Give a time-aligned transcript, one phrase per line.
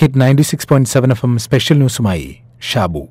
[0.00, 2.36] Hit ninety six point seven F M special ന്യൂസുമായി
[2.72, 3.06] Shabu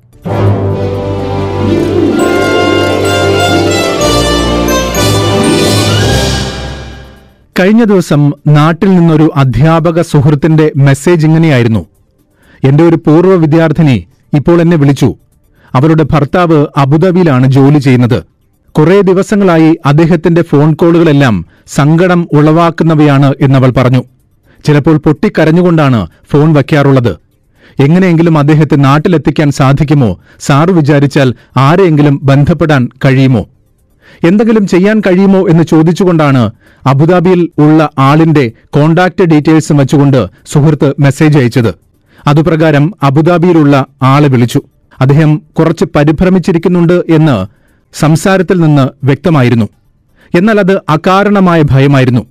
[7.60, 11.86] കഴിഞ്ഞ ദിവസം നാട്ടിൽ നിന്നൊരു അധ്യാപക സുഹൃത്തിന്റെ മെസ്സേജ് ഇങ്ങനെയായിരുന്നു.
[12.64, 15.14] എന്റെ ഒരു പൂർവ വിദ്യാർത്ഥിനി ഇപ്പോൾ എന്നെ വിളിച്ചു.
[15.74, 18.24] അവരുടെ ഭർത്താവ് അബുദാബിയിലാണ് ജോലി ചെയ്യുന്നത്.
[18.78, 24.04] കുറേ ദിവസങ്ങളായി അദ്ദേഹത്തിന്റെ ഫോൺ കോളുകളെല്ലാം സങ്കടം ഉളവാക്കുന്നവയാണ് എന്നവൾ പറഞ്ഞു.
[24.64, 27.16] ചിലപ്പോൾ പൊട്ടിക്കരഞ്ഞുകൊണ്ടാണ് ഫോൺ വയ്ക്കാറുള്ളത്.
[27.80, 30.20] എങ്ങനെയെങ്കിലും അദ്ദേഹത്തെ നാട്ടിലെത്തിക്കാൻ സാധിക്കുമോ?
[30.40, 33.46] സാറു വിചാരിച്ചാൽ ആരെയെങ്കിലും ബന്ധപ്പെടാൻ കഴിയുമോ?
[34.26, 36.50] എന്തെങ്കിലും ചെയ്യാൻ കഴിയുമോ എന്ന് ചോദിച്ചുകൊണ്ടാണ്
[36.86, 41.74] അബുദാബിയിൽ ഉള്ള ആളിന്റെ കോണ്ടാക്ട് ഡീറ്റെയിൽസ് വച്ചുകൊണ്ട് സുഹൃത്ത് മെസ്സേജ് അയച്ചത്.
[42.26, 44.62] അതുപ്രകാരം അബുദാബിയിലുള്ള ആളെ വിളിച്ചു.
[45.00, 47.46] അദ്ദേഹം കുറച്ച് പരിഭ്രമിച്ചിരിക്കുന്നുണ്ട് എന്ന്
[47.98, 49.68] സംസാരത്തിൽ നിന്ന് വ്യക്തമായിരുന്നു.
[50.38, 52.26] എന്നാൽ അത് അകാരണമായ ഭയമായിരുന്നു.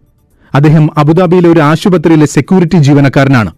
[0.55, 3.52] അദ്ദേഹം അബുദാബിയിലെ ഒരു ആശുപത്രിയിലെ സെക്യൂരിറ്റി ജീവനക്കാരനാണ്.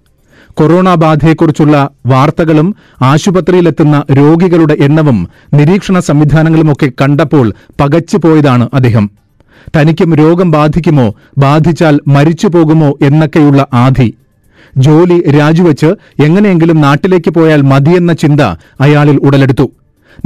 [0.54, 9.12] കൊറോണ ബാധയെക്കുറിച്ചുള്ള വാർത്തകളും ആശുപത്രിയിലെത്തുന്ന രോഗികളുടെ എണ്ണവും നിരീക്ഷണ സംവിധാനങ്ങളുമൊക്കെ കണ്ടപ്പോൾ പകച്ചുപോയതാണ് അദ്ദേഹം.
[9.78, 14.14] തനിക്കും രോഗം ബാധിക്കുമോ ബാധിച്ചാൽ മരിച്ചു പോകുമോ എന്നൊക്കെയുള്ള ആധി.
[14.78, 15.86] ജോലി രാജിവെച്ച്
[16.24, 18.42] എങ്ങനെയെങ്കിലും നാട്ടിലേക്ക് പോയാൽ മതിയെന്ന ചിന്ത
[18.82, 19.72] അയാളിൽ ഉടലെടുത്തു.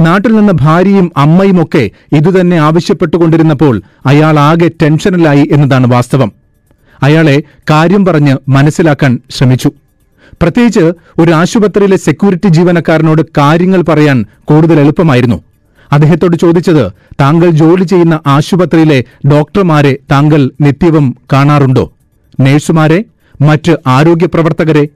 [0.00, 6.45] നാട്ടിൽ നിന്ന് ഭാര്യയും അമ്മയുമൊക്കെ ഇതുതന്നെ ആവശ്യപ്പെട്ടുകൊണ്ടിരുന്നപ്പോൾ അയാൾ ആകെ ടെൻഷനിലായി എന്നതാണ് വാസ്തവം.
[7.02, 9.70] അയാളെ കാര്യം പറഞ്ഞ് മനസ്സിലാക്കാൻ ശ്രമിച്ചു.
[10.42, 15.42] പ്രത്യേകിച്ച് ഒരു ആശുപത്രിയിലെ സെക്യൂരിറ്റി ജീവനക്കാരനോട് കാര്യങ്ങൾ പറയാൻ കൂടുതൽ എളുപ്പമായിരുന്നു.
[15.92, 21.92] അദ്ദേഹത്തോട് ചോദിച്ചത് താങ്കൾ ജോലി ചെയ്യുന്ന ആശുപത്രിയിലെ ഡോക്ടർമാരെ താങ്കൾ നിത്യവും കാണാറുണ്ടോ?
[22.40, 23.04] നഴ്സുമാരെ?
[23.40, 24.88] മറ്റ് ആരോഗ്യ പ്രവർത്തകരെ?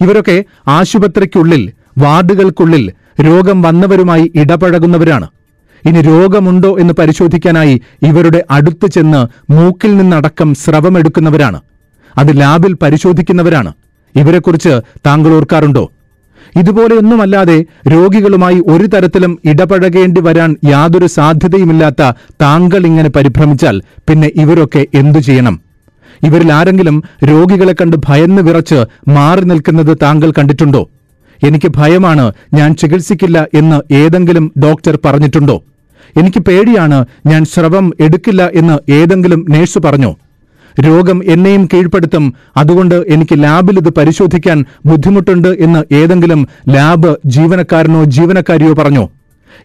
[0.00, 5.28] ഇവരൊക്കെ ആശുപത്രിക്കുള്ളിൽ വാർഡുകൾക്കുള്ളിൽ രോഗം വന്നവരുമായി ഇടപഴകുന്നവരാണ്.
[5.86, 11.60] ഇനി രോഗമുണ്ടോ എന്ന് പരിശോധിക്കാനായി ഇവരുടെ അടുത്ത് ചെന്ന് മൂക്കിൽ നിന്നടക്കം സ്രവമെടുക്കുന്നവരാണ്.
[12.18, 13.72] അത് ലാബിൽ പരിശോധിക്കുന്നവരാണ്.
[14.14, 15.90] ഇവരെക്കുറിച്ച് താങ്കൾ ഓർക്കാറുണ്ടോ?
[16.56, 22.12] ഇതുപോലെയൊന്നുമല്ലാതെ രോഗികളുമായി ഒരു തരത്തിലും ഇടപഴകേണ്ടി വരാൻ യാതൊരു സാധ്യതയുമില്ലാത്ത
[22.42, 25.60] താങ്കൾ ഇങ്ങനെ പരിഭ്രമിച്ചാൽ പിന്നെ ഇവരൊക്കെ എന്തു ചെയ്യണം?
[26.22, 30.90] ഇവരിൽ ആരെങ്കിലും രോഗികളെ കണ്ട് ഭയന്ന് വിറച്ച് മാറി നിൽക്കുന്നത് താങ്കൾ കണ്ടിട്ടുണ്ടോ?
[31.44, 35.62] എനിക്ക് ഭയമാണ് ഞാൻ ചികിത്സിക്കില്ല എന്ന് ഏതെങ്കിലും ഡോക്ടർ പറഞ്ഞിട്ടുണ്ടോ?
[36.20, 40.12] എനിക്ക് പേടിയാണ് ഞാൻ സ്രവം എടുക്കില്ല എന്ന് ഏതെങ്കിലും നേഴ്സ് പറഞ്ഞു?
[40.86, 42.24] രോഗം എന്നെയും കീഴ്പ്പെടുത്തും
[42.56, 49.04] അതുകൊണ്ട് എനിക്ക് ലാബിൽ ഇത് പരിശോധിക്കാൻ ബുദ്ധിമുട്ടുണ്ട് എന്ന് ഏതെങ്കിലും ലാബ് ജീവനക്കാരനോ ജീവനക്കാരിയോ പറഞ്ഞു?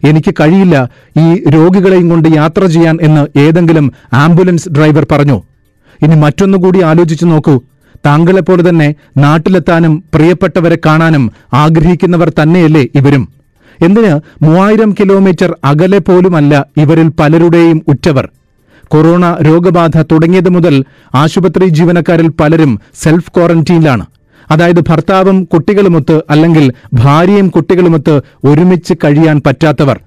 [0.08, 0.76] എനിക്ക് കഴിയില്ല
[1.18, 5.42] ഈ രോഗികളെയും കൊണ്ട് യാത്ര ചെയ്യാൻ എന്ന് ഏതെങ്കിലും ആംബുലൻസ് ഡ്രൈവർ പറഞ്ഞു?
[6.04, 7.56] ഇനി മറ്റൊന്നുകൂടി ആലോചിച്ചു നോക്കൂ.
[8.06, 13.28] താങ്കളെപ്പോലെ തന്നെ നാട്ടിലെത്താനും പ്രിയപ്പെട്ടവരെ കാണാനും ആഗ്രഹിക്കുന്നവർ തന്നെയല്ലേ ഇവരും.
[13.82, 14.44] എന്തിന്?
[14.44, 18.28] മൂവായിരം കിലോമീറ്റർ അകലെ പോലുമല്ല ഇവരിൽ പലരുടെയും ഉറ്റവർ.
[18.88, 20.84] കൊറോണ രോഗബാധ തുടങ്ങിയത് മുതൽ
[21.14, 24.06] ആശുപത്രി ജീവനക്കാരിൽ പലരും സെൽഫ് ക്വാറന്റീനിലാണ്.
[24.50, 30.00] അതായത് ഭർത്താവും കുട്ടികളുമൊത്ത് അല്ലെങ്കിൽ ഭാര്യയും കുട്ടികളുമൊത്ത് ഒരുമിച്ച് കഴിയാൻ പറ്റാത്തവർ.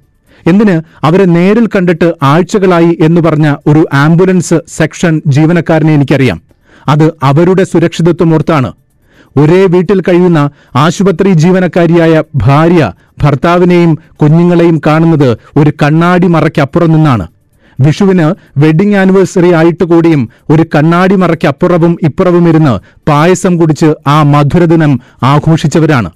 [0.48, 0.82] എന്തിന്?
[1.06, 6.42] അവരെ നേരിൽ കണ്ടിട്ട് ആഴ്ചകളായി എന്ന് പറഞ്ഞ ഒരു ആംബുലൻസ് സെക്ഷൻ ജീവനക്കാരനെ എനിക്കറിയാം.
[6.88, 8.74] അത് അവരുടെ സുരക്ഷിതത്വം ഓർത്താണ്.
[9.40, 12.92] ഒരേ വീട്ടിൽ കഴിയുന്ന ആശുപത്രി ജീവനക്കാരിയായ ഭാര്യ
[13.24, 17.28] ഭർത്താവിനെയും കുഞ്ഞുങ്ങളെയും കാണുന്നത് ഒരു കണ്ണാടി മറയ്ക്കപ്പുറം നിന്നാണ്.
[17.80, 18.28] വിഷുവിന്
[18.58, 26.10] വെഡിംഗ് ആനിവേഴ്സറി ആയിട്ട് കൂടിയും ഒരു കണ്ണാടി മറയ്ക്കപ്പുറവും ഇപ്പുറവും ഇരുന്ന് പായസം കുടിച്ച് ആ മധുരദിനം ആഘോഷിച്ചവരാണ്.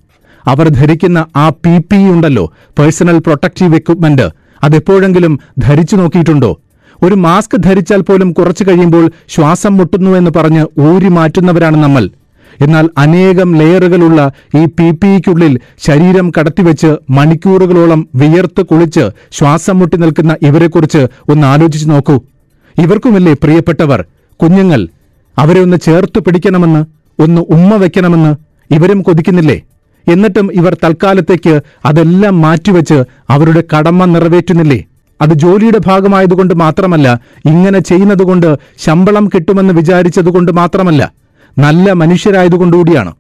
[0.48, 2.46] അവർ ധരിക്കുന്ന ആ പി പി ഉണ്ടല്ലോ
[2.80, 4.28] പേഴ്സണൽ പ്രൊട്ടക്റ്റീവ് എക്യുപ്മെന്റ്
[4.64, 6.60] അതെപ്പോഴെങ്കിലും ധരിച്ചു നോക്കിയിട്ടുണ്ടോ?
[7.04, 12.06] ഒരു മാസ്ക് ധരിച്ചാൽ പോലും കുറച്ചു കഴിയുമ്പോൾ ശ്വാസം മുട്ടുന്നു എന്ന് പറഞ്ഞ് ഊരി മാറ്റുന്നവരാണ് നമ്മൾ.
[12.66, 14.20] എന്നാൽ അനേകം ലെയറുകളുള്ള
[14.60, 15.54] ഈ പി പിക്കുള്ളിൽ
[15.88, 19.06] ശരീരം കടത്തിവെച്ച് മണിക്കൂറുകളോളം വിയർത്ത് കുളിച്ച്
[19.38, 22.16] ശ്വാസം മുട്ടി നിൽക്കുന്ന ഇവരെക്കുറിച്ച് ഒന്ന് ആലോചിച്ചു നോക്കൂ.
[22.76, 24.02] ഇവർക്കുമല്ലേ പ്രിയപ്പെട്ടവർ
[24.40, 24.82] കുഞ്ഞുങ്ങൾ
[25.38, 26.82] അവരെ ഒന്ന് ചേർത്ത് പിടിക്കണമെന്ന്
[27.20, 28.32] ഒന്ന് ഉമ്മ വെക്കണമെന്ന്
[28.70, 29.58] ഇവരും കൊതിക്കുന്നില്ലേ?
[30.08, 31.54] എന്നിട്ടും ഇവർ തൽക്കാലത്തേക്ക്
[31.90, 32.98] അതെല്ലാം മാറ്റിവെച്ച്
[33.34, 34.80] അവരുടെ കടമ നിറവേറ്റുന്നില്ലേ?
[35.20, 37.08] അത് ജോലിയുടെ ഭാഗമായതുകൊണ്ട് മാത്രമല്ല
[37.52, 38.50] ഇങ്ങനെ ചെയ്യുന്നതുകൊണ്ട്
[38.86, 41.02] ശമ്പളം കിട്ടുമെന്ന് വിചാരിച്ചതുകൊണ്ട് മാത്രമല്ല.
[41.60, 43.14] നല്ല മനുഷ്യരായതുകൊണ്ടുകൂടിയാണ്.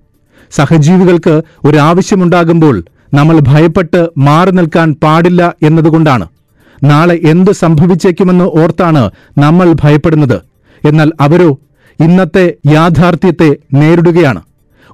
[0.52, 6.28] സഹജീവികൾക്ക് ഒരാവശ്യമുണ്ടാകുമ്പോൾ നമ്മൾ ഭയപ്പെട്ട് മാറി നിൽക്കാൻ പാടില്ല എന്നതുകൊണ്ടാണ്.
[6.84, 10.42] നാളെ എന്ത് സംഭവിച്ചേക്കുമെന്ന് ഓർത്താണ് നമ്മൾ ഭയപ്പെടുന്നത്.
[10.88, 11.60] എന്നാൽ അവരോ
[12.00, 14.42] ഇന്നത്തെ യാഥാർത്ഥ്യത്തെ നേരിടുകയാണ്.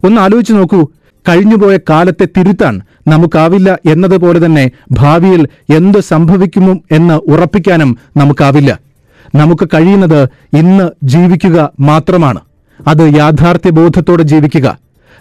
[0.04, 0.88] ഒന്ന് ആലോചിച്ചു നോക്കൂ
[1.30, 8.80] കഴിഞ്ഞുപോയ കാലത്തെ തിരുത്താൻ നമുക്കാവില്ല എന്നതുപോലെ തന്നെ ഭാവിയിൽ എന്ത് സംഭവിക്കുമോ എന്ന് ഉറപ്പിക്കാനും നമുക്കാവില്ല.
[9.36, 12.40] നമുക്ക് കഴിയുന്നത് ഇന്ന് ജീവിക്കുക മാത്രമാണ്.
[12.88, 14.78] അത് യാഥാർത്ഥ്യ ബോധത്തോടെ ജീവിക്കുക.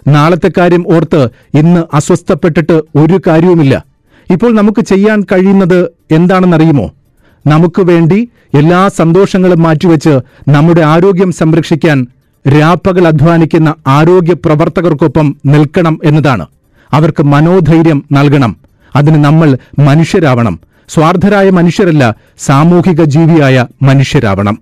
[0.07, 1.25] നാളത്തെ കാര്യം ഓർത്ത്
[1.57, 3.83] ഇന്ന് അസ്വസ്ഥപ്പെട്ടിട്ട് ഒരു കാര്യവുമില്ല.
[4.31, 6.91] ഇപ്പോൾ നമുക്ക് ചെയ്യാൻ കഴിയുന്നത് എന്താണെന്നറിയുമോ?
[7.47, 12.07] നമുക്ക് വേണ്ടി എല്ലാ സന്തോഷങ്ങളും മാറ്റിവെച്ച് നമ്മുടെ ആരോഗ്യം സംരക്ഷിക്കാൻ
[12.47, 16.45] രാപ്പകൽ അധ്വാനിക്കുന്ന ആരോഗ്യ പ്രവർത്തകർക്കൊപ്പം നിൽക്കണം എന്നതാണ്.
[16.91, 18.55] അവർക്ക് മനോധൈര്യം നൽകണം.
[18.95, 20.59] അതിന് നമ്മൾ മനുഷ്യരാവണം.
[20.89, 24.59] സ്വാർത്ഥരായ മനുഷ്യരല്ല സാമൂഹിക ജീവിയായ മനുഷ്യരാവണം.